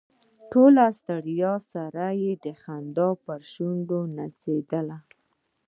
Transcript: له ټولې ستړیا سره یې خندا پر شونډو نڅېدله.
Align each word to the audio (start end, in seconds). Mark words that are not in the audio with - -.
له 0.39 0.43
ټولې 0.51 0.85
ستړیا 0.99 1.53
سره 1.71 2.03
یې 2.21 2.35
خندا 2.61 3.09
پر 3.25 3.41
شونډو 3.51 3.99
نڅېدله. 4.17 4.97